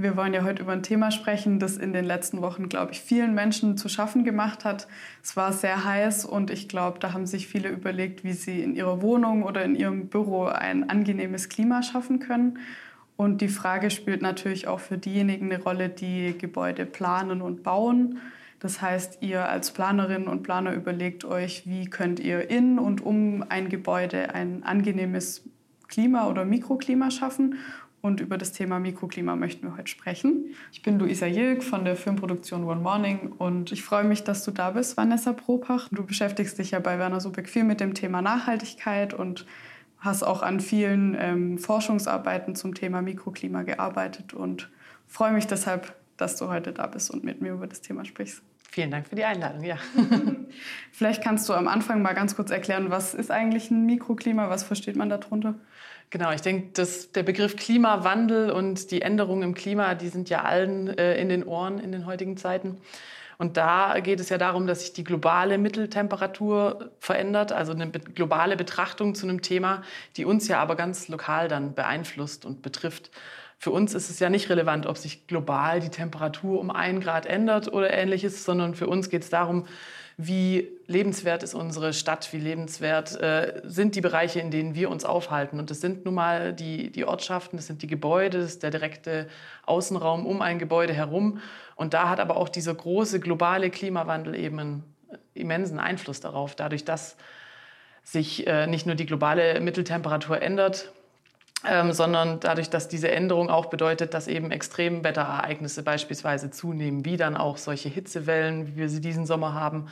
[0.00, 3.00] Wir wollen ja heute über ein Thema sprechen, das in den letzten Wochen, glaube ich,
[3.00, 4.86] vielen Menschen zu schaffen gemacht hat.
[5.24, 8.76] Es war sehr heiß und ich glaube, da haben sich viele überlegt, wie sie in
[8.76, 12.60] ihrer Wohnung oder in ihrem Büro ein angenehmes Klima schaffen können.
[13.16, 18.20] Und die Frage spielt natürlich auch für diejenigen eine Rolle, die Gebäude planen und bauen.
[18.60, 23.44] Das heißt, ihr als Planerinnen und Planer überlegt euch, wie könnt ihr in und um
[23.48, 25.42] ein Gebäude ein angenehmes
[25.88, 27.56] Klima oder Mikroklima schaffen.
[28.00, 30.54] Und über das Thema Mikroklima möchten wir heute sprechen.
[30.72, 34.52] Ich bin Luisa Jilk von der Filmproduktion One Morning und ich freue mich, dass du
[34.52, 35.88] da bist, Vanessa Propach.
[35.90, 39.46] Du beschäftigst dich ja bei Werner Subeck viel mit dem Thema Nachhaltigkeit und
[39.98, 44.70] hast auch an vielen ähm, Forschungsarbeiten zum Thema Mikroklima gearbeitet und
[45.08, 48.42] freue mich deshalb, dass du heute da bist und mit mir über das Thema sprichst.
[48.70, 49.78] Vielen Dank für die Einladung, ja.
[50.92, 54.62] Vielleicht kannst du am Anfang mal ganz kurz erklären, was ist eigentlich ein Mikroklima, was
[54.62, 55.54] versteht man darunter?
[56.10, 60.42] Genau, ich denke, dass der Begriff Klimawandel und die Änderungen im Klima, die sind ja
[60.42, 62.80] allen äh, in den Ohren in den heutigen Zeiten.
[63.36, 68.56] Und da geht es ja darum, dass sich die globale Mitteltemperatur verändert, also eine globale
[68.56, 69.82] Betrachtung zu einem Thema,
[70.16, 73.10] die uns ja aber ganz lokal dann beeinflusst und betrifft.
[73.58, 77.26] Für uns ist es ja nicht relevant, ob sich global die Temperatur um einen Grad
[77.26, 79.66] ändert oder ähnliches, sondern für uns geht es darum,
[80.20, 85.04] wie lebenswert ist unsere Stadt, wie lebenswert äh, sind die Bereiche, in denen wir uns
[85.04, 85.60] aufhalten.
[85.60, 88.72] Und das sind nun mal die, die Ortschaften, das sind die Gebäude, das ist der
[88.72, 89.28] direkte
[89.64, 91.40] Außenraum um ein Gebäude herum.
[91.76, 94.84] Und da hat aber auch dieser große globale Klimawandel eben einen
[95.34, 97.16] immensen Einfluss darauf, dadurch, dass
[98.02, 100.90] sich äh, nicht nur die globale Mitteltemperatur ändert,
[101.66, 107.36] ähm, sondern dadurch, dass diese Änderung auch bedeutet, dass eben Extremwetterereignisse beispielsweise zunehmen, wie dann
[107.36, 109.88] auch solche Hitzewellen, wie wir sie diesen Sommer haben,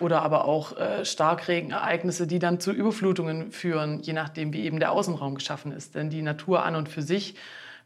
[0.00, 4.92] oder aber auch äh, Starkregenereignisse, die dann zu Überflutungen führen, je nachdem, wie eben der
[4.92, 5.94] Außenraum geschaffen ist.
[5.94, 7.36] Denn die Natur an und für sich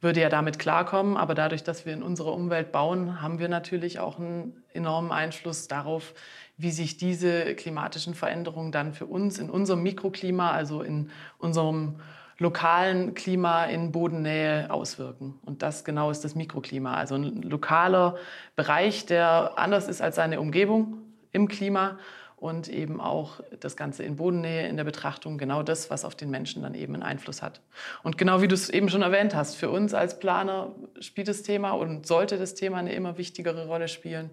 [0.01, 3.99] würde ja damit klarkommen, aber dadurch, dass wir in unserer Umwelt bauen, haben wir natürlich
[3.99, 6.15] auch einen enormen Einfluss darauf,
[6.59, 11.97] wie sich diese klimatischen Veränderungen dann für uns in unserem Mikroklima, also in unserem
[12.39, 15.39] lokalen Klima in Bodennähe auswirken.
[15.45, 16.95] Und das genau ist das Mikroklima.
[16.95, 18.17] Also ein lokaler
[18.57, 20.99] Bereich, der anders ist als seine Umgebung
[21.33, 21.99] im Klima
[22.37, 26.31] und eben auch das Ganze in Bodennähe in der Betrachtung, genau das, was auf den
[26.31, 27.63] Menschen dann eben einen Einfluss hat.
[28.03, 30.71] Und genau wie du es eben schon erwähnt hast, für uns als Planer
[31.01, 34.31] spielt das Thema und sollte das Thema eine immer wichtigere Rolle spielen.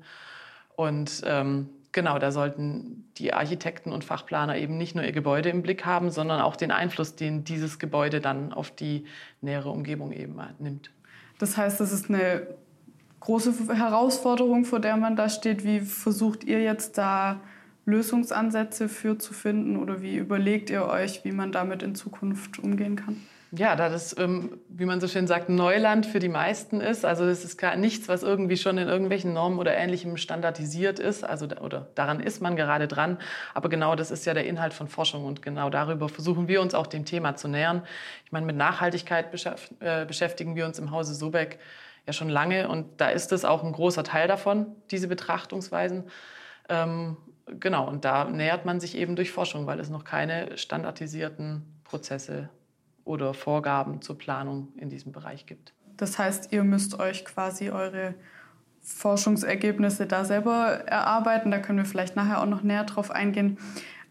[0.75, 5.62] Und ähm, Genau, da sollten die Architekten und Fachplaner eben nicht nur ihr Gebäude im
[5.62, 9.06] Blick haben, sondern auch den Einfluss, den dieses Gebäude dann auf die
[9.42, 10.92] nähere Umgebung eben nimmt.
[11.38, 12.48] Das heißt, das ist eine
[13.20, 15.64] große Herausforderung, vor der man da steht.
[15.64, 17.40] Wie versucht ihr jetzt da
[17.86, 22.96] Lösungsansätze für zu finden oder wie überlegt ihr euch, wie man damit in Zukunft umgehen
[22.96, 23.22] kann?
[23.56, 27.06] Ja, da das, ähm, wie man so schön sagt, Neuland für die meisten ist.
[27.06, 31.24] Also das ist gar nichts, was irgendwie schon in irgendwelchen Normen oder Ähnlichem standardisiert ist.
[31.24, 33.19] Also oder daran ist man gerade dran.
[33.53, 36.74] Aber genau das ist ja der Inhalt von Forschung und genau darüber versuchen wir uns
[36.74, 37.84] auch dem Thema zu nähern.
[38.25, 39.28] Ich meine, mit Nachhaltigkeit
[39.81, 41.59] äh, beschäftigen wir uns im Hause Sobeck
[42.08, 46.06] ja schon lange und da ist es auch ein großer Teil davon, diese Betrachtungsweisen.
[46.70, 47.18] Ähm,
[47.59, 52.50] genau, und da nähert man sich eben durch Forschung, weil es noch keine standardisierten Prozesse
[52.50, 52.62] gibt
[53.06, 55.74] oder Vorgaben zur Planung in diesem Bereich gibt.
[55.97, 58.16] Das heißt, ihr müsst euch quasi eure
[58.81, 61.52] Forschungsergebnisse da selber erarbeiten.
[61.52, 63.58] Da können wir vielleicht nachher auch noch näher drauf eingehen.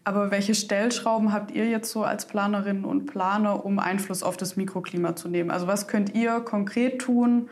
[0.03, 4.57] Aber welche Stellschrauben habt ihr jetzt so als Planerinnen und Planer, um Einfluss auf das
[4.57, 5.49] Mikroklima zu nehmen?
[5.49, 7.49] Also was könnt ihr konkret tun,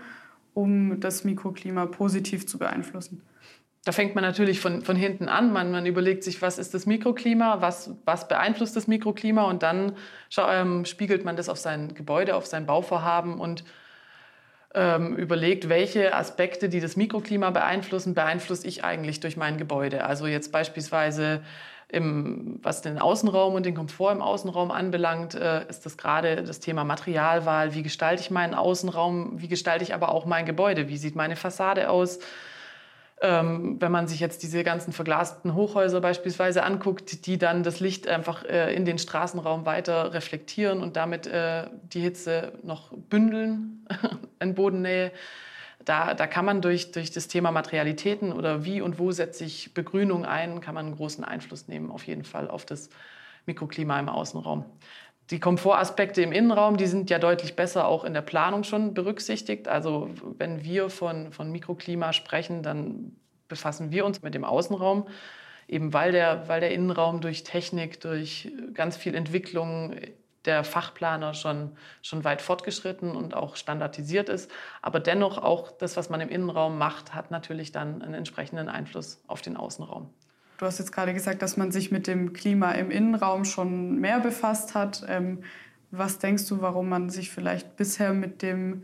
[0.53, 3.21] um das Mikroklima positiv zu beeinflussen?
[3.83, 5.51] Da fängt man natürlich von, von hinten an.
[5.51, 9.95] Man, man überlegt sich, was ist das Mikroklima, was, was beeinflusst das Mikroklima und dann
[10.37, 13.63] ähm, spiegelt man das auf sein Gebäude, auf sein Bauvorhaben und
[14.73, 20.05] ähm, überlegt, welche Aspekte, die das Mikroklima beeinflussen, beeinflusse ich eigentlich durch mein Gebäude.
[20.05, 21.41] Also jetzt beispielsweise,
[21.89, 26.59] im, was den Außenraum und den Komfort im Außenraum anbelangt, äh, ist das gerade das
[26.59, 27.73] Thema Materialwahl.
[27.73, 29.41] Wie gestalte ich meinen Außenraum?
[29.41, 30.87] Wie gestalte ich aber auch mein Gebäude?
[30.87, 32.19] Wie sieht meine Fassade aus?
[33.23, 38.07] Ähm, wenn man sich jetzt diese ganzen verglasten Hochhäuser beispielsweise anguckt, die dann das Licht
[38.07, 43.85] einfach äh, in den Straßenraum weiter reflektieren und damit äh, die Hitze noch bündeln
[44.39, 45.11] in Bodennähe,
[45.85, 49.73] da, da kann man durch, durch das Thema Materialitäten oder wie und wo setze ich
[49.73, 52.89] Begrünung ein, kann man einen großen Einfluss nehmen, auf jeden Fall auf das
[53.45, 54.65] Mikroklima im Außenraum.
[55.31, 59.69] Die Komfortaspekte im Innenraum, die sind ja deutlich besser auch in der Planung schon berücksichtigt.
[59.69, 63.15] Also wenn wir von, von Mikroklima sprechen, dann
[63.47, 65.07] befassen wir uns mit dem Außenraum,
[65.69, 69.95] eben weil der, weil der Innenraum durch Technik, durch ganz viel Entwicklung
[70.43, 74.51] der Fachplaner schon, schon weit fortgeschritten und auch standardisiert ist.
[74.81, 79.23] Aber dennoch auch das, was man im Innenraum macht, hat natürlich dann einen entsprechenden Einfluss
[79.27, 80.09] auf den Außenraum.
[80.61, 84.19] Du hast jetzt gerade gesagt, dass man sich mit dem Klima im Innenraum schon mehr
[84.19, 85.03] befasst hat.
[85.09, 85.39] Ähm,
[85.89, 88.83] was denkst du, warum man sich vielleicht bisher mit dem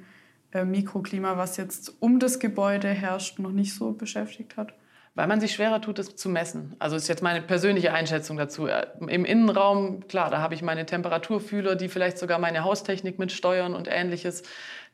[0.53, 4.73] äh, Mikroklima, was jetzt um das Gebäude herrscht, noch nicht so beschäftigt hat?
[5.13, 6.75] Weil man sich schwerer tut, es zu messen.
[6.79, 8.65] Also ist jetzt meine persönliche Einschätzung dazu.
[8.65, 13.31] Äh, Im Innenraum, klar, da habe ich meine Temperaturfühler, die vielleicht sogar meine Haustechnik mit
[13.31, 14.41] steuern und ähnliches.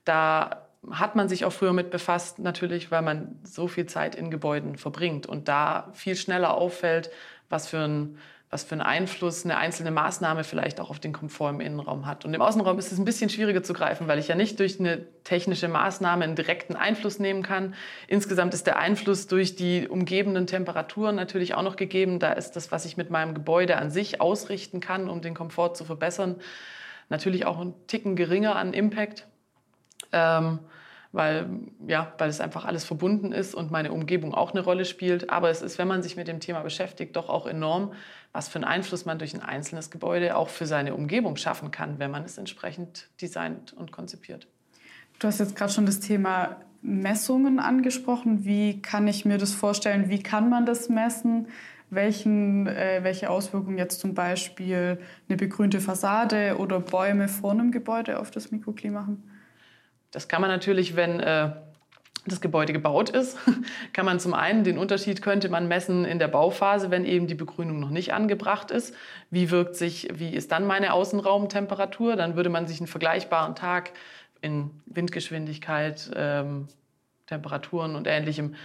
[0.03, 4.31] Da hat man sich auch früher mit befasst, natürlich, weil man so viel Zeit in
[4.31, 7.09] Gebäuden verbringt und da viel schneller auffällt,
[7.49, 8.17] was für ein
[8.53, 12.23] was für einen Einfluss eine einzelne Maßnahme vielleicht auch auf den Komfort im Innenraum hat.
[12.23, 14.79] Und im Außenraum ist es ein bisschen schwieriger zu greifen, weil ich ja nicht durch
[14.79, 17.73] eine technische Maßnahme einen direkten Einfluss nehmen kann.
[18.07, 22.19] Insgesamt ist der Einfluss durch die umgebenden Temperaturen natürlich auch noch gegeben.
[22.19, 25.73] Da ist das, was ich mit meinem Gebäude an sich ausrichten kann, um den Komfort
[25.73, 26.35] zu verbessern,
[27.09, 29.25] natürlich auch ein Ticken geringer an Impact.
[30.13, 30.59] Ähm,
[31.13, 31.47] weil,
[31.87, 35.29] ja, weil es einfach alles verbunden ist und meine Umgebung auch eine Rolle spielt.
[35.29, 37.93] Aber es ist, wenn man sich mit dem Thema beschäftigt, doch auch enorm,
[38.33, 41.99] was für einen Einfluss man durch ein einzelnes Gebäude auch für seine Umgebung schaffen kann,
[41.99, 44.47] wenn man es entsprechend designt und konzipiert.
[45.19, 48.43] Du hast jetzt gerade schon das Thema Messungen angesprochen.
[48.43, 50.09] Wie kann ich mir das vorstellen?
[50.09, 51.47] Wie kann man das messen?
[51.91, 54.97] Welchen, äh, welche Auswirkungen jetzt zum Beispiel
[55.29, 59.23] eine begrünte Fassade oder Bäume vor einem Gebäude auf das Mikroklima haben?
[60.13, 61.51] Das kann man natürlich, wenn äh,
[62.25, 63.37] das Gebäude gebaut ist,
[63.93, 67.35] kann man zum einen den Unterschied könnte man messen in der Bauphase, wenn eben die
[67.35, 68.95] Begrünung noch nicht angebracht ist.
[69.29, 72.15] Wie wirkt sich, wie ist dann meine Außenraumtemperatur?
[72.15, 73.91] Dann würde man sich einen vergleichbaren Tag
[74.39, 76.67] in Windgeschwindigkeit, ähm,
[77.25, 78.55] Temperaturen und ähnlichem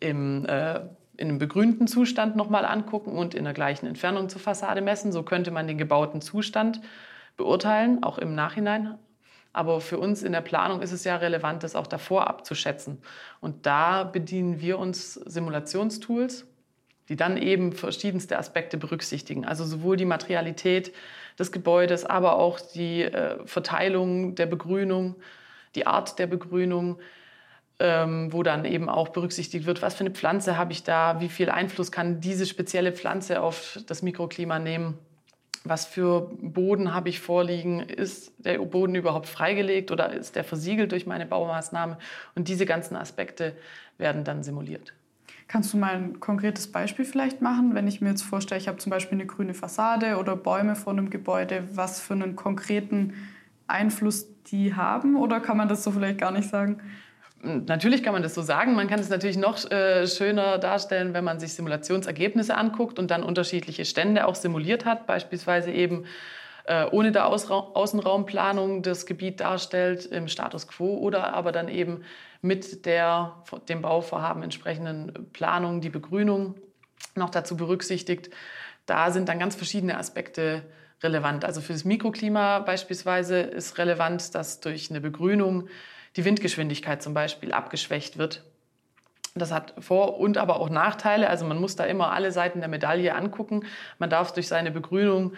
[0.00, 0.80] im, äh,
[1.16, 5.10] in einem begrünten Zustand nochmal angucken und in der gleichen Entfernung zur Fassade messen.
[5.10, 6.80] So könnte man den gebauten Zustand
[7.36, 8.98] beurteilen, auch im Nachhinein.
[9.52, 12.98] Aber für uns in der Planung ist es ja relevant, das auch davor abzuschätzen.
[13.40, 16.46] Und da bedienen wir uns Simulationstools,
[17.08, 19.46] die dann eben verschiedenste Aspekte berücksichtigen.
[19.46, 20.92] Also sowohl die Materialität
[21.38, 25.16] des Gebäudes, aber auch die äh, Verteilung der Begrünung,
[25.74, 26.98] die Art der Begrünung,
[27.80, 31.28] ähm, wo dann eben auch berücksichtigt wird, was für eine Pflanze habe ich da, wie
[31.28, 34.98] viel Einfluss kann diese spezielle Pflanze auf das Mikroklima nehmen
[35.68, 40.92] was für Boden habe ich vorliegen, ist der Boden überhaupt freigelegt oder ist der versiegelt
[40.92, 41.98] durch meine Baumaßnahme
[42.34, 43.54] und diese ganzen Aspekte
[43.98, 44.92] werden dann simuliert.
[45.46, 48.78] Kannst du mal ein konkretes Beispiel vielleicht machen, wenn ich mir jetzt vorstelle, ich habe
[48.78, 53.14] zum Beispiel eine grüne Fassade oder Bäume vor einem Gebäude, was für einen konkreten
[53.66, 56.80] Einfluss die haben oder kann man das so vielleicht gar nicht sagen?
[57.42, 58.74] Natürlich kann man das so sagen.
[58.74, 63.22] Man kann es natürlich noch äh, schöner darstellen, wenn man sich Simulationsergebnisse anguckt und dann
[63.22, 66.04] unterschiedliche Stände auch simuliert hat, beispielsweise eben
[66.64, 72.02] äh, ohne der Ausra Außenraumplanung das Gebiet darstellt im Status quo oder aber dann eben
[72.42, 76.56] mit der dem Bauvorhaben entsprechenden Planung die Begrünung
[77.14, 78.30] noch dazu berücksichtigt.
[78.86, 80.62] Da sind dann ganz verschiedene Aspekte
[81.02, 81.44] relevant.
[81.44, 85.68] Also für das Mikroklima beispielsweise ist relevant, dass durch eine Begrünung
[86.18, 88.42] die Windgeschwindigkeit zum Beispiel abgeschwächt wird.
[89.36, 91.30] Das hat Vor- und aber auch Nachteile.
[91.30, 93.64] Also man muss da immer alle Seiten der Medaille angucken.
[94.00, 95.34] Man darf durch seine Begrünung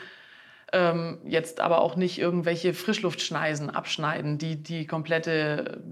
[0.72, 5.82] ähm, jetzt aber auch nicht irgendwelche Frischluftschneisen abschneiden, die, die komplette,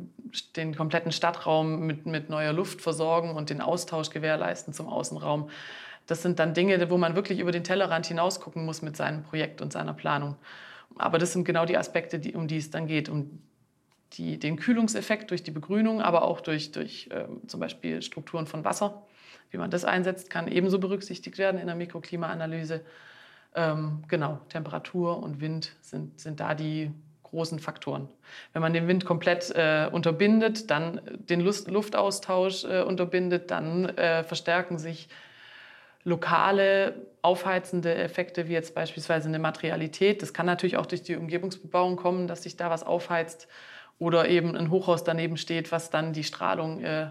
[0.57, 5.51] den kompletten Stadtraum mit, mit neuer Luft versorgen und den Austausch gewährleisten zum Außenraum.
[6.07, 9.23] Das sind dann Dinge, wo man wirklich über den Tellerrand hinaus gucken muss mit seinem
[9.23, 10.37] Projekt und seiner Planung.
[10.97, 13.43] Aber das sind genau die Aspekte, die, um die es dann geht, um
[14.15, 18.65] die, den Kühlungseffekt durch die Begrünung, aber auch durch, durch ähm, zum Beispiel Strukturen von
[18.65, 19.03] Wasser.
[19.51, 22.83] Wie man das einsetzt, kann ebenso berücksichtigt werden in der Mikroklimaanalyse.
[23.55, 26.91] Ähm, genau, Temperatur und Wind sind, sind da die
[27.23, 28.09] großen Faktoren.
[28.53, 34.25] Wenn man den Wind komplett äh, unterbindet, dann den Lust Luftaustausch äh, unterbindet, dann äh,
[34.25, 35.09] verstärken sich
[36.05, 40.23] lokale aufheizende Effekte, wie jetzt beispielsweise eine Materialität.
[40.23, 43.49] Das kann natürlich auch durch die Umgebungsbebauung kommen, dass sich da was aufheizt
[43.99, 47.11] oder eben ein Hochhaus daneben steht, was dann die Strahlung äh,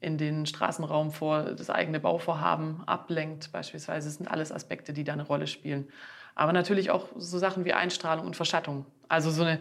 [0.00, 4.08] in den Straßenraum vor das eigene Bauvorhaben ablenkt, beispielsweise.
[4.08, 5.88] Das sind alles Aspekte, die da eine Rolle spielen.
[6.34, 8.86] Aber natürlich auch so Sachen wie Einstrahlung und Verschattung.
[9.08, 9.60] Also so eine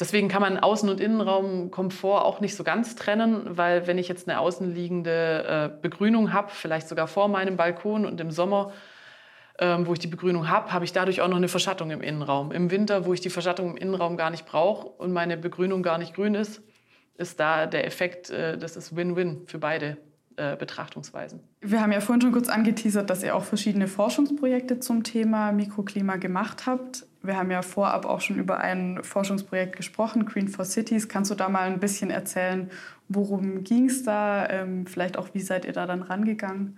[0.00, 4.28] Deswegen kann man Außen- und Innenraumkomfort auch nicht so ganz trennen, weil wenn ich jetzt
[4.28, 8.72] eine außenliegende äh, Begrünung habe, vielleicht sogar vor meinem Balkon und im Sommer,
[9.58, 12.50] ähm, wo ich die Begrünung habe, habe ich dadurch auch noch eine Verschattung im Innenraum.
[12.52, 15.98] Im Winter, wo ich die Verschattung im Innenraum gar nicht brauche und meine Begrünung gar
[15.98, 16.62] nicht grün ist,
[17.16, 19.96] ist da der Effekt, äh, das ist Win-Win für beide
[20.36, 21.40] äh, Betrachtungsweisen.
[21.60, 26.16] Wir haben ja vorhin schon kurz angeteasert, dass ihr auch verschiedene Forschungsprojekte zum Thema Mikroklima
[26.16, 27.06] gemacht habt.
[27.22, 31.08] Wir haben ja vorab auch schon über ein Forschungsprojekt gesprochen, Green for Cities.
[31.08, 32.68] Kannst du da mal ein bisschen erzählen,
[33.08, 34.48] worum ging es da?
[34.50, 36.76] Ähm, vielleicht auch, wie seid ihr da dann rangegangen?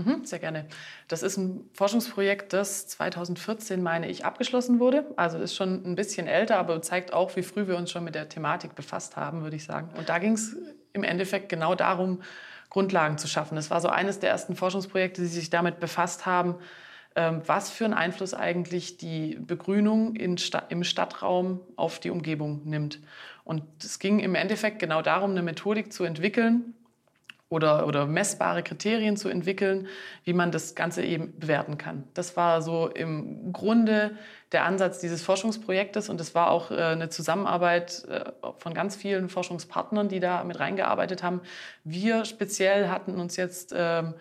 [0.00, 0.66] Mhm, sehr gerne.
[1.08, 5.04] Das ist ein Forschungsprojekt, das 2014, meine ich, abgeschlossen wurde.
[5.16, 8.14] Also ist schon ein bisschen älter, aber zeigt auch, wie früh wir uns schon mit
[8.14, 9.90] der Thematik befasst haben, würde ich sagen.
[9.96, 10.56] Und da ging es
[10.92, 12.22] im Endeffekt genau darum,
[12.70, 13.56] Grundlagen zu schaffen.
[13.56, 16.56] Das war so eines der ersten Forschungsprojekte, die sich damit befasst haben,
[17.16, 23.00] ähm, was für einen Einfluss eigentlich die Begrünung im Stadtraum auf die Umgebung nimmt.
[23.42, 26.74] Und es ging im Endeffekt genau darum, eine Methodik zu entwickeln
[27.50, 29.88] oder, oder messbare Kriterien zu entwickeln,
[30.24, 32.04] wie man das Ganze eben bewerten kann.
[32.12, 34.12] Das war so im Grunde
[34.52, 39.30] der Ansatz dieses Forschungsprojektes und es war auch äh, eine Zusammenarbeit äh, von ganz vielen
[39.30, 41.40] Forschungspartnern, die da mit reingearbeitet haben.
[41.84, 44.14] Wir speziell hatten uns jetzt ähm,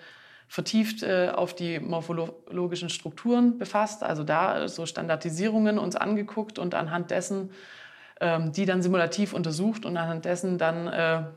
[0.48, 7.12] vertieft äh, auf die morphologischen Strukturen befasst, also da so Standardisierungen uns angeguckt und anhand
[7.12, 7.52] dessen
[8.22, 11.34] ähm, die dann simulativ untersucht und anhand dessen dann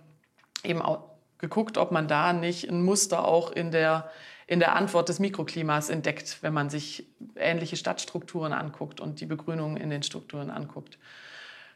[0.62, 1.09] eben auch
[1.40, 4.10] geguckt, ob man da nicht ein Muster auch in der,
[4.46, 7.06] in der Antwort des Mikroklimas entdeckt, wenn man sich
[7.36, 10.98] ähnliche Stadtstrukturen anguckt und die Begrünung in den Strukturen anguckt.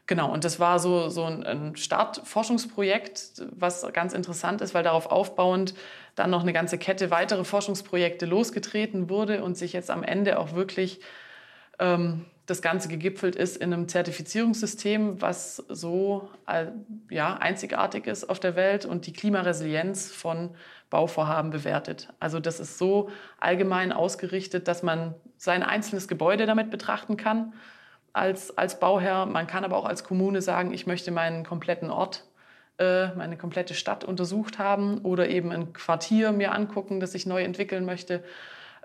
[0.07, 5.73] Genau, und das war so, so ein Startforschungsprojekt, was ganz interessant ist, weil darauf aufbauend
[6.13, 10.53] dann noch eine ganze Kette weitere Forschungsprojekte losgetreten wurde und sich jetzt am Ende auch
[10.53, 10.99] wirklich
[11.79, 16.67] ähm, das Ganze gegipfelt ist in einem Zertifizierungssystem, was so äh,
[17.09, 20.51] ja, einzigartig ist auf der Welt und die Klimaresilienz von
[20.89, 22.13] Bauvorhaben bewertet.
[22.19, 23.09] Also das ist so
[23.39, 27.53] allgemein ausgerichtet, dass man sein einzelnes Gebäude damit betrachten kann
[28.13, 29.25] als, als Bauherr.
[29.25, 32.23] Man kann aber auch als Kommune sagen, ich möchte meinen kompletten Ort
[32.77, 37.41] äh, meine komplette Stadt untersucht haben oder eben ein Quartier mir angucken, das ich neu
[37.41, 38.21] entwickeln möchte.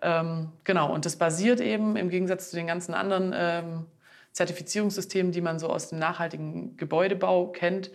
[0.02, 3.86] Ähm, genau, und das basiert eben im Gegensatz zu den ganzen anderen ähm,
[4.32, 7.90] Zertifizierungssystemen, die man so aus dem nachhaltigen Gebäudebau kennt,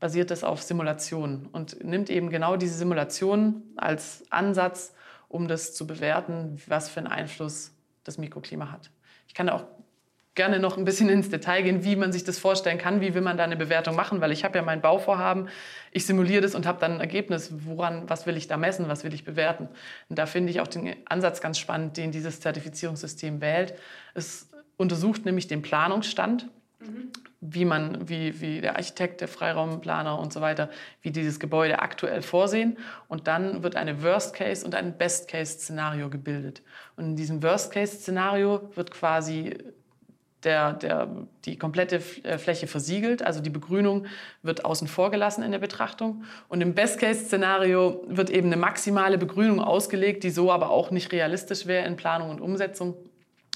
[0.00, 4.94] basiert das auf Simulationen und nimmt eben genau diese Simulation als Ansatz,
[5.28, 8.90] um das zu bewerten, was für einen Einfluss das Mikroklima hat.
[9.28, 9.64] Ich kann auch
[10.34, 13.22] gerne noch ein bisschen ins Detail gehen, wie man sich das vorstellen kann, wie will
[13.22, 15.48] man da eine Bewertung machen, weil ich habe ja mein Bauvorhaben,
[15.92, 19.04] ich simuliere das und habe dann ein Ergebnis, woran, was will ich da messen, was
[19.04, 19.68] will ich bewerten.
[20.08, 23.74] Und da finde ich auch den Ansatz ganz spannend, den dieses Zertifizierungssystem wählt.
[24.14, 26.48] Es untersucht nämlich den Planungsstand,
[26.80, 27.12] mhm.
[27.40, 30.68] wie man, wie, wie der Architekt, der Freiraumplaner und so weiter,
[31.00, 32.76] wie dieses Gebäude aktuell vorsehen.
[33.06, 36.62] Und dann wird eine Worst-Case und ein Best-Case-Szenario gebildet.
[36.96, 39.56] Und in diesem Worst-Case-Szenario wird quasi
[40.44, 41.08] der, der,
[41.44, 44.06] die komplette äh, Fläche versiegelt, also die Begrünung
[44.42, 46.24] wird außen vor gelassen in der Betrachtung.
[46.48, 51.66] Und im Best-Case-Szenario wird eben eine maximale Begrünung ausgelegt, die so aber auch nicht realistisch
[51.66, 52.94] wäre in Planung und Umsetzung.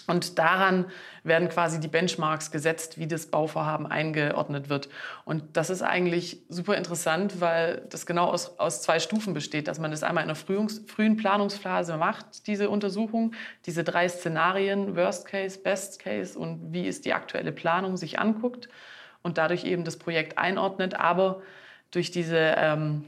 [0.09, 0.87] Und daran
[1.23, 4.89] werden quasi die Benchmarks gesetzt, wie das Bauvorhaben eingeordnet wird.
[5.27, 9.79] Und das ist eigentlich super interessant, weil das genau aus, aus zwei Stufen besteht, dass
[9.79, 13.35] man das einmal in einer Frühungs-, frühen Planungsphase macht, diese Untersuchung,
[13.67, 18.71] diese drei Szenarien, Worst Case, Best Case und wie ist die aktuelle Planung, sich anguckt
[19.23, 20.99] und dadurch eben das Projekt einordnet.
[20.99, 21.43] Aber
[21.91, 23.05] durch diese ähm,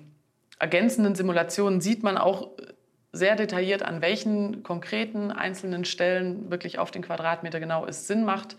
[0.58, 2.50] ergänzenden Simulationen sieht man auch
[3.12, 8.56] sehr detailliert, an welchen konkreten einzelnen Stellen wirklich auf den Quadratmeter genau es Sinn macht,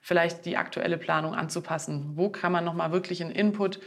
[0.00, 2.12] vielleicht die aktuelle Planung anzupassen.
[2.14, 3.80] Wo kann man nochmal wirklich einen Input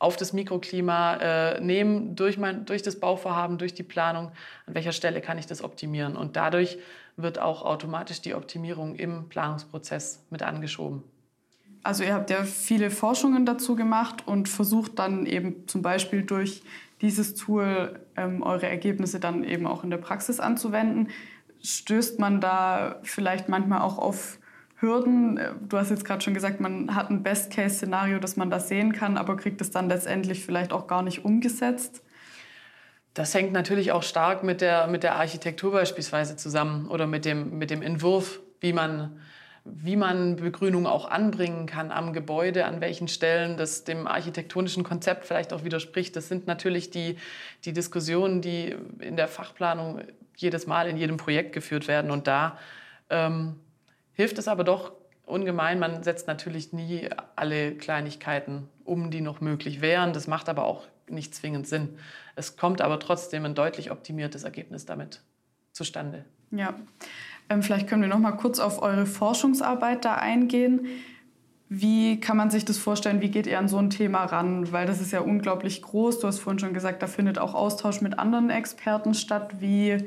[0.00, 4.32] auf das Mikroklima äh, nehmen durch, mein, durch das Bauvorhaben, durch die Planung,
[4.66, 6.16] an welcher Stelle kann ich das optimieren.
[6.16, 6.78] Und dadurch
[7.16, 11.04] wird auch automatisch die Optimierung im Planungsprozess mit angeschoben.
[11.84, 16.62] Also ihr habt ja viele Forschungen dazu gemacht und versucht dann eben zum Beispiel durch
[17.02, 21.08] dieses Tool ähm, eure Ergebnisse dann eben auch in der Praxis anzuwenden.
[21.62, 24.38] Stößt man da vielleicht manchmal auch auf
[24.76, 25.38] Hürden?
[25.68, 29.18] Du hast jetzt gerade schon gesagt, man hat ein Best-Case-Szenario, das man da sehen kann,
[29.18, 32.02] aber kriegt es dann letztendlich vielleicht auch gar nicht umgesetzt?
[33.14, 37.58] Das hängt natürlich auch stark mit der, mit der Architektur beispielsweise zusammen oder mit dem,
[37.58, 39.20] mit dem Entwurf, wie man,
[39.64, 45.24] wie man Begrünung auch anbringen kann am Gebäude, an welchen Stellen das dem architektonischen Konzept
[45.24, 46.16] vielleicht auch widerspricht.
[46.16, 47.16] Das sind natürlich die,
[47.64, 50.00] die Diskussionen, die in der Fachplanung
[50.36, 52.10] jedes Mal in jedem Projekt geführt werden.
[52.10, 52.58] Und da
[53.08, 53.60] ähm,
[54.14, 54.92] hilft es aber doch
[55.24, 55.78] ungemein.
[55.78, 60.12] Man setzt natürlich nie alle Kleinigkeiten um, die noch möglich wären.
[60.12, 61.98] Das macht aber auch nicht zwingend Sinn.
[62.34, 65.20] Es kommt aber trotzdem ein deutlich optimiertes Ergebnis damit
[65.72, 66.24] zustande.
[66.50, 66.74] Ja,
[67.60, 70.86] vielleicht können wir noch mal kurz auf eure Forschungsarbeit da eingehen.
[71.68, 73.22] Wie kann man sich das vorstellen?
[73.22, 74.72] Wie geht ihr an so ein Thema ran?
[74.72, 76.20] Weil das ist ja unglaublich groß.
[76.20, 79.60] Du hast vorhin schon gesagt, da findet auch Austausch mit anderen Experten statt.
[79.60, 80.06] Wie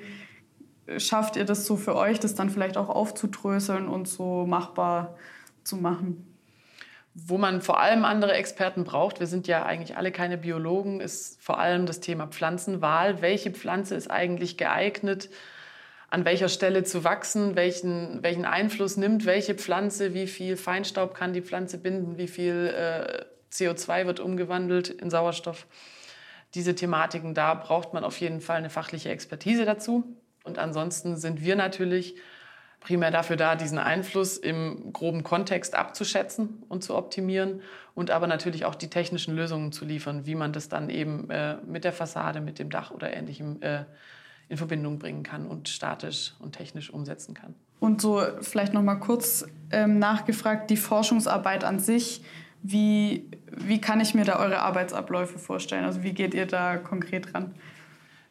[0.97, 5.15] schafft ihr das so für euch, das dann vielleicht auch aufzudröseln und so machbar
[5.63, 6.31] zu machen?
[7.15, 11.41] Wo man vor allem andere Experten braucht, wir sind ja eigentlich alle keine Biologen, ist
[11.41, 13.21] vor allem das Thema Pflanzenwahl.
[13.21, 15.29] Welche Pflanze ist eigentlich geeignet,
[16.09, 21.33] an welcher Stelle zu wachsen, welchen, welchen Einfluss nimmt welche Pflanze, wie viel Feinstaub kann
[21.33, 25.67] die Pflanze binden, wie viel äh, CO2 wird umgewandelt in Sauerstoff.
[26.53, 30.03] Diese Thematiken, da braucht man auf jeden Fall eine fachliche Expertise dazu.
[30.43, 32.15] Und ansonsten sind wir natürlich
[32.79, 37.61] primär dafür da, diesen Einfluss im groben Kontext abzuschätzen und zu optimieren
[37.95, 41.57] und aber natürlich auch die technischen Lösungen zu liefern, wie man das dann eben äh,
[41.65, 43.85] mit der Fassade, mit dem Dach oder ähnlichem äh,
[44.49, 47.55] in Verbindung bringen kann und statisch und technisch umsetzen kann.
[47.79, 52.21] Und so vielleicht noch mal kurz ähm, nachgefragt, die Forschungsarbeit an sich,
[52.63, 55.85] wie, wie kann ich mir da eure Arbeitsabläufe vorstellen?
[55.85, 57.53] Also wie geht ihr da konkret ran?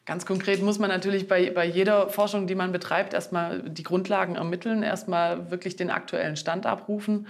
[0.07, 4.35] Ganz konkret muss man natürlich bei, bei jeder Forschung, die man betreibt, erstmal die Grundlagen
[4.37, 7.27] ermitteln, erstmal wirklich den aktuellen Stand abrufen.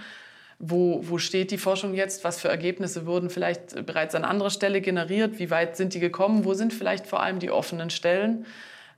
[0.57, 2.23] Wo, wo steht die Forschung jetzt?
[2.23, 5.37] Was für Ergebnisse wurden vielleicht bereits an anderer Stelle generiert?
[5.37, 6.43] Wie weit sind die gekommen?
[6.43, 8.45] Wo sind vielleicht vor allem die offenen Stellen?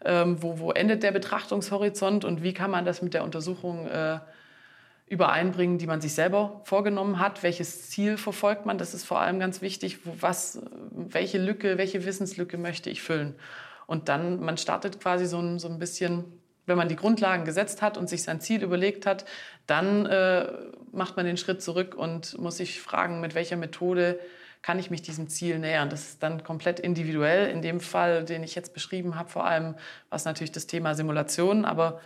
[0.06, 4.20] Ähm, wo, wo endet der Betrachtungshorizont und wie kann man das mit der Untersuchung äh,
[5.08, 7.42] übereinbringen, die man sich selber vorgenommen hat?
[7.44, 8.78] Welches Ziel verfolgt man?
[8.78, 10.00] Das ist vor allem ganz wichtig.
[10.04, 10.62] Was,
[10.92, 13.36] welche Lücke, welche Wissenslücke möchte ich füllen?
[13.86, 16.26] Und dann, man startet quasi so ein, so ein bisschen,
[16.66, 19.26] wenn man die Grundlagen gesetzt hat und sich sein Ziel überlegt hat,
[19.66, 20.52] dann äh,
[20.92, 24.20] macht man den Schritt zurück und muss sich fragen, mit welcher Methode
[24.62, 25.90] kann ich mich diesem Ziel nähern.
[25.90, 27.50] Das ist dann komplett individuell.
[27.50, 29.76] In dem Fall, den ich jetzt beschrieben habe, vor allem
[30.10, 32.02] war es natürlich das Thema Simulation, aber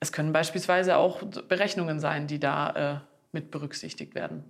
[0.00, 3.00] es können beispielsweise auch Berechnungen sein, die da äh,
[3.32, 4.44] mit berücksichtigt werden.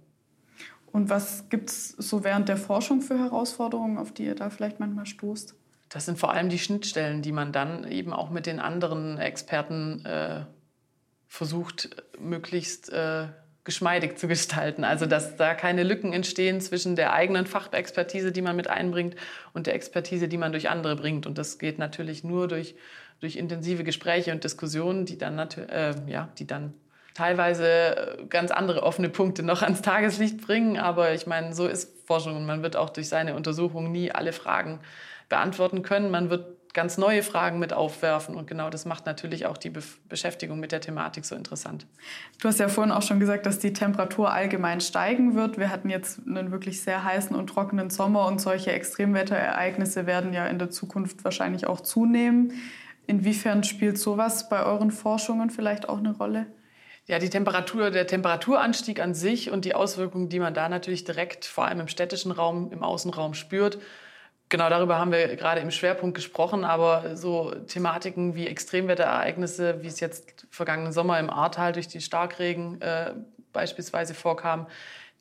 [0.93, 4.81] Und was gibt es so während der Forschung für Herausforderungen, auf die ihr da vielleicht
[4.81, 5.55] manchmal stoßt?
[5.89, 10.05] Das sind vor allem die Schnittstellen, die man dann eben auch mit den anderen Experten
[10.05, 10.45] äh,
[11.27, 13.29] versucht, möglichst äh,
[13.69, 14.83] geschmeidig zu gestalten.
[14.83, 19.15] Also dass da keine Lücken entstehen zwischen der eigenen Fachexpertise, die man mit einbringt,
[19.53, 21.27] und der Expertise, die man durch andere bringt.
[21.27, 22.75] Und das geht natürlich nur durch,
[23.21, 26.73] durch intensive Gespräche und Diskussionen, die dann, äh, ja, die dann
[27.13, 30.79] teilweise ganz andere offene Punkte noch ans Tageslicht bringen.
[30.79, 34.33] Aber ich meine, so ist Forschung und man wird auch durch seine Untersuchung nie alle
[34.33, 34.81] Fragen
[35.29, 36.11] beantworten können.
[36.11, 36.47] Man wird
[36.79, 38.37] ganz neue Fragen mit aufwerfen.
[38.37, 41.87] Und genau das macht natürlich auch die Be Beschäftigung mit der Thematik so interessant.
[42.41, 45.59] Du hast ja vorhin auch schon gesagt, dass die Temperatur allgemein steigen wird.
[45.59, 50.47] Wir hatten jetzt einen wirklich sehr heißen und trockenen Sommer und solche Extremwetterereignisse werden ja
[50.47, 52.53] in der Zukunft wahrscheinlich auch zunehmen.
[53.09, 56.47] Inwiefern spielt sowas bei euren Forschungen vielleicht auch eine Rolle?
[57.09, 61.45] Ja, die Temperatur, der Temperaturanstieg an sich und die Auswirkungen, die man da natürlich direkt,
[61.45, 63.79] vor allem im städtischen Raum, im Außenraum spürt,
[64.51, 70.01] Genau darüber haben wir gerade im Schwerpunkt gesprochen, aber so Thematiken wie Extremwetterereignisse, wie es
[70.01, 73.13] jetzt vergangenen Sommer im Ahrtal durch die Starkregen äh,
[73.53, 74.67] beispielsweise vorkam,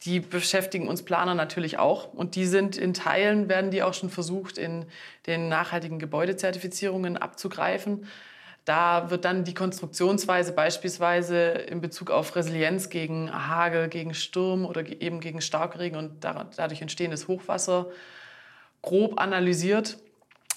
[0.03, 2.13] die beschäftigen uns Planer natürlich auch.
[2.13, 4.85] Und die sind in Teilen, werden die auch schon versucht, in
[5.25, 8.05] den nachhaltigen Gebäudezertifizierungen abzugreifen.
[8.63, 14.85] Da wird dann die Konstruktionsweise beispielsweise in Bezug auf Resilienz gegen Hagel, gegen Sturm oder
[15.01, 17.87] eben gegen Starkregen und dadurch entstehendes Hochwasser
[18.81, 19.97] grob analysiert.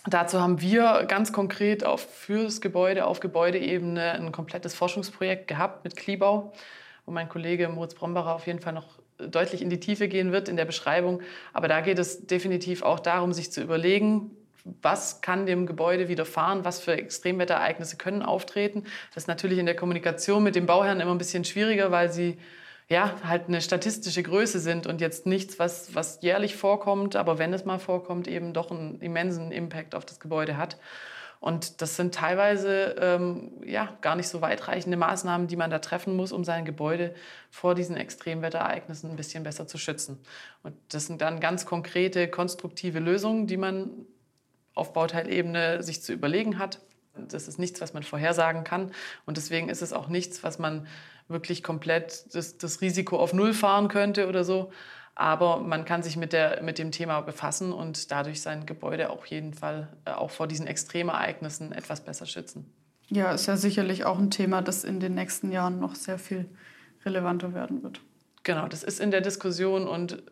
[0.06, 5.84] Dazu haben wir ganz konkret auf, für das Gebäude auf Gebäudeebene ein komplettes Forschungsprojekt gehabt
[5.84, 6.52] mit Klibau,
[7.04, 8.86] wo mein Kollege Moritz Brombacher auf jeden Fall noch
[9.18, 11.20] deutlich in die Tiefe gehen wird in der Beschreibung.
[11.52, 14.30] Aber da geht es definitiv auch darum, sich zu überlegen,
[14.82, 18.84] was kann dem Gebäude widerfahren, was für Extremwetterereignisse können auftreten.
[19.14, 22.38] Das ist natürlich in der Kommunikation mit dem Bauherrn immer ein bisschen schwieriger, weil sie
[22.90, 27.54] ja, halt eine statistische Größe sind und jetzt nichts, was, was jährlich vorkommt, aber wenn
[27.54, 30.76] es mal vorkommt, eben doch einen immensen Impact auf das Gebäude hat.
[31.38, 36.16] Und das sind teilweise ähm, ja, gar nicht so weitreichende Maßnahmen, die man da treffen
[36.16, 37.14] muss, um sein Gebäude
[37.48, 40.18] vor diesen Extremwetterereignissen ein bisschen besser zu schützen.
[40.64, 44.04] Und das sind dann ganz konkrete, konstruktive Lösungen, die man
[44.74, 46.80] auf Bauteilebene sich zu überlegen hat.
[47.14, 48.92] Das ist nichts, was man vorhersagen kann.
[49.26, 50.86] Und deswegen ist es auch nichts, was man
[51.28, 54.70] wirklich komplett das, das Risiko auf Null fahren könnte oder so.
[55.14, 59.26] Aber man kann sich mit, der, mit dem Thema befassen und dadurch sein Gebäude auf
[59.26, 62.72] jeden Fall äh, auch vor diesen Extremereignissen etwas besser schützen.
[63.08, 66.48] Ja, ist ja sicherlich auch ein Thema, das in den nächsten Jahren noch sehr viel
[67.04, 68.00] relevanter werden wird.
[68.44, 70.22] Genau, das ist in der Diskussion und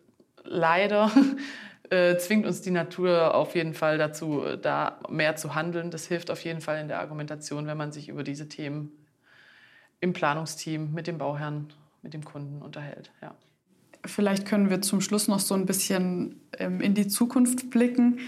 [0.45, 1.11] leider
[1.91, 5.91] äh, zwingt uns die Natur auf jeden Fall dazu, da mehr zu handeln.
[5.91, 8.93] Das hilft auf jeden Fall in der Argumentation, wenn man sich über diese Themen
[10.01, 11.73] im Planungsteam mit dem Bauherrn,
[12.03, 13.11] mit dem Kunden unterhält.
[13.21, 13.35] Ja.
[14.05, 18.21] Vielleicht können wir zum Schluss noch so ein bisschen ähm, in die Zukunft blicken.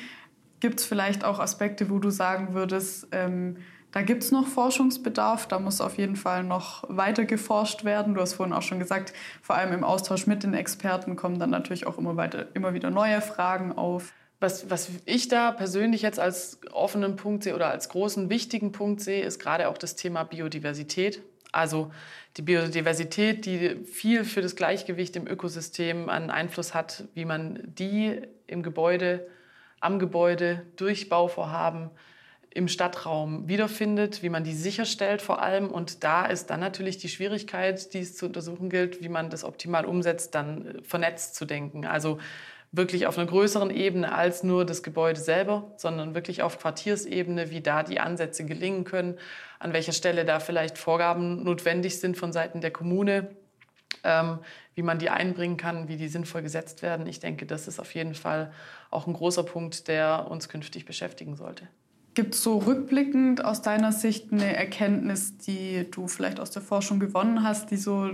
[0.59, 3.59] Gibt es vielleicht auch Aspekte, wo du sagen würdest, ähm,
[3.93, 8.15] da gibt es noch Forschungsbedarf, da muss auf jeden Fall noch weiter geforscht werden.
[8.15, 11.51] Du hast vorhin auch schon gesagt, vor allem im Austausch mit den Experten kommen dann
[11.51, 14.13] natürlich auch immer, weiter, immer wieder neue Fragen auf.
[14.39, 19.01] Was, was ich da persönlich jetzt als offenen Punkt sehe oder als großen wichtigen Punkt
[19.01, 21.23] sehe, ist gerade auch das Thema Biodiversität.
[21.53, 21.91] Also
[22.37, 28.23] die Biodiversität, die viel für das Gleichgewicht im Ökosystem einen Einfluss hat, wie man die
[28.47, 29.27] im Gebäude,
[29.81, 31.91] am Gebäude, durch Bauvorhaben,
[32.53, 35.69] im Stadtraum wiederfindet, wie man die sicherstellt vor allem.
[35.69, 39.45] Und da ist dann natürlich die Schwierigkeit, die es zu untersuchen gilt, wie man das
[39.45, 41.87] optimal umsetzt, dann vernetzt zu denken.
[41.87, 42.19] Also
[42.73, 47.61] wirklich auf einer größeren Ebene als nur das Gebäude selber, sondern wirklich auf Quartiersebene, wie
[47.61, 49.19] da die Ansätze gelingen können,
[49.59, 53.31] an welcher Stelle da vielleicht Vorgaben notwendig sind von Seiten der Kommune,
[54.03, 54.39] ähm,
[54.75, 57.07] wie man die einbringen kann, wie die sinnvoll gesetzt werden.
[57.07, 58.53] Ich denke, das ist auf jeden Fall
[58.91, 61.69] auch ein großer Punkt, der uns künftig beschäftigen sollte.
[62.15, 66.99] Gibt es so rückblickend aus deiner Sicht eine Erkenntnis, die du vielleicht aus der Forschung
[66.99, 68.11] gewonnen hast, die so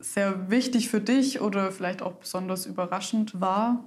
[0.00, 3.84] sehr wichtig für dich oder vielleicht auch besonders überraschend war?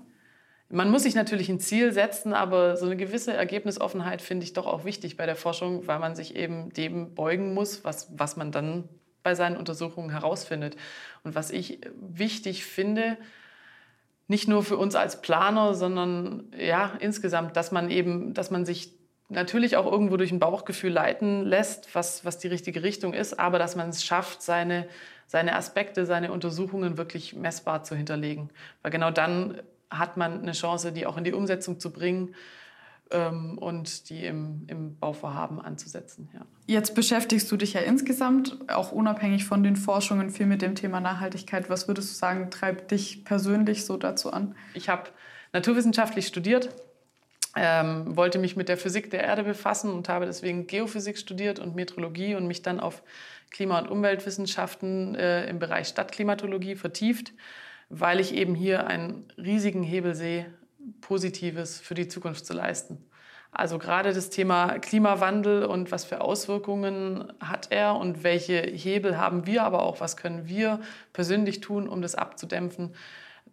[0.70, 4.66] Man muss sich natürlich ein Ziel setzen, aber so eine gewisse Ergebnisoffenheit finde ich doch
[4.66, 8.52] auch wichtig bei der Forschung, weil man sich eben dem beugen muss, was, was man
[8.52, 8.86] dann
[9.22, 10.78] bei seinen Untersuchungen herausfindet.
[11.24, 13.18] Und was ich wichtig finde,
[14.28, 19.01] nicht nur für uns als Planer, sondern ja insgesamt, dass man eben, dass man sich
[19.32, 23.60] natürlich auch irgendwo durch ein Bauchgefühl leiten lässt, was, was die richtige Richtung ist, aber
[23.60, 24.88] dass man es schafft, seine,
[25.28, 28.50] seine Aspekte, seine Untersuchungen wirklich messbar zu hinterlegen.
[28.82, 32.36] Weil genau dann hat man eine Chance, die auch in die Umsetzung zu bringen
[33.12, 36.30] ähm, und die im, im Bauvorhaben anzusetzen.
[36.34, 36.42] Ja.
[36.68, 41.00] Jetzt beschäftigst du dich ja insgesamt, auch unabhängig von den Forschungen, viel mit dem Thema
[41.02, 41.70] Nachhaltigkeit.
[41.70, 44.56] Was würdest du sagen, treibt dich persönlich so dazu an?
[44.74, 45.10] Ich habe
[45.54, 46.70] naturwissenschaftlich studiert,
[47.56, 51.76] ähm, wollte mich mit der Physik der Erde befassen und habe deswegen Geophysik studiert und
[51.76, 53.04] Metrologie und mich dann auf
[53.50, 57.34] Klima- und Umweltwissenschaften äh, im Bereich Stadtklimatologie vertieft
[57.92, 60.46] weil ich eben hier einen riesigen Hebel sehe,
[61.02, 63.06] Positives für die Zukunft zu leisten.
[63.52, 69.46] Also gerade das Thema Klimawandel und was für Auswirkungen hat er und welche Hebel haben
[69.46, 70.80] wir, aber auch was können wir
[71.12, 72.96] persönlich tun, um das abzudämpfen.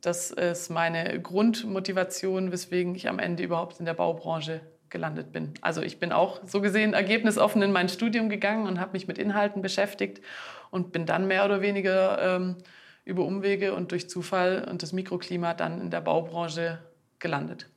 [0.00, 5.54] Das ist meine Grundmotivation, weswegen ich am Ende überhaupt in der Baubranche gelandet bin.
[5.60, 9.18] Also ich bin auch so gesehen ergebnisoffen in mein Studium gegangen und habe mich mit
[9.18, 10.22] Inhalten beschäftigt
[10.70, 12.56] und bin dann mehr oder weniger ähm,
[13.04, 16.78] über Umwege und durch Zufall und das Mikroklima dann in der Baubranche
[17.18, 17.68] gelandet.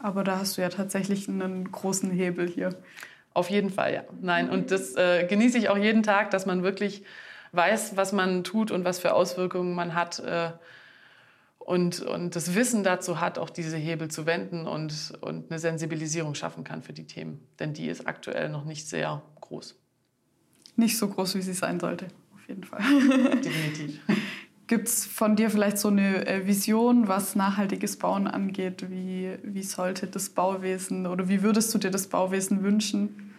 [0.00, 2.70] Aber da hast du ja tatsächlich einen großen Hebel hier.
[3.34, 4.02] Auf jeden Fall, ja.
[4.20, 7.04] Nein, und das äh, genieße ich auch jeden Tag, dass man wirklich
[7.52, 10.18] weiß, was man tut und was für Auswirkungen man hat.
[10.20, 10.50] Äh,
[11.68, 16.34] und, und das Wissen dazu hat, auch diese Hebel zu wenden und, und eine Sensibilisierung
[16.34, 17.46] schaffen kann für die Themen.
[17.58, 19.78] Denn die ist aktuell noch nicht sehr groß.
[20.76, 22.80] Nicht so groß, wie sie sein sollte, auf jeden Fall.
[23.44, 24.00] Definitiv.
[24.66, 28.88] Gibt es von dir vielleicht so eine äh, Vision, was nachhaltiges Bauen angeht?
[28.88, 33.34] Wie, wie sollte das Bauwesen oder wie würdest du dir das Bauwesen wünschen?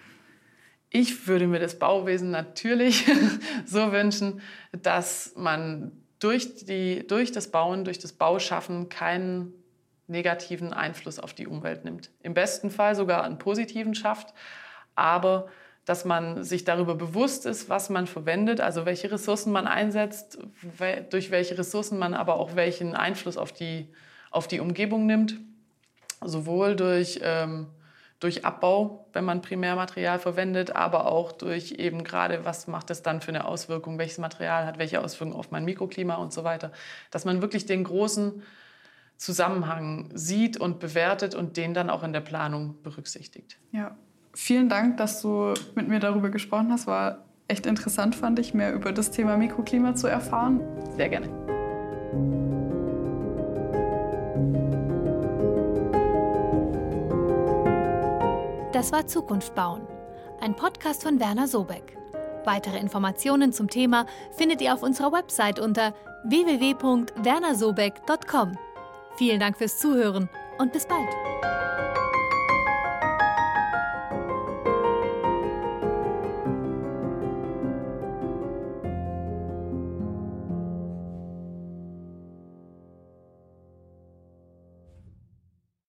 [0.91, 3.07] Ich würde mir das Bauwesen natürlich
[3.65, 4.41] so wünschen,
[4.83, 9.53] dass man durch, die, durch das Bauen, durch das Bauschaffen keinen
[10.07, 12.11] negativen Einfluss auf die Umwelt nimmt.
[12.21, 14.33] Im besten Fall sogar einen positiven schafft,
[14.95, 15.47] aber
[15.85, 20.37] dass man sich darüber bewusst ist, was man verwendet, also welche Ressourcen man einsetzt,
[21.09, 23.87] durch welche Ressourcen man aber auch welchen Einfluss auf die,
[24.29, 25.39] auf die Umgebung nimmt,
[26.23, 27.67] sowohl durch, ähm,
[28.19, 33.21] durch Abbau, wenn man Primärmaterial verwendet, aber auch durch eben gerade, was macht es dann
[33.21, 36.71] für eine Auswirkung, welches Material hat welche Auswirkungen auf mein Mikroklima und so weiter,
[37.11, 38.43] dass man wirklich den großen
[39.17, 43.57] Zusammenhang sieht und bewertet und den dann auch in der Planung berücksichtigt.
[43.71, 43.97] Ja,
[44.33, 46.87] vielen Dank, dass du mit mir darüber gesprochen hast.
[46.87, 50.61] War echt interessant, fand ich, mehr über das Thema Mikroklima zu erfahren.
[50.95, 51.58] Sehr gerne.
[58.79, 59.85] Das war Zukunft bauen,
[60.39, 61.97] ein Podcast von Werner Sobeck.
[62.45, 68.57] Weitere Informationen zum Thema findet ihr auf unserer Website unter www.wernersobeck.com.
[69.17, 71.09] Vielen Dank fürs Zuhören und bis bald.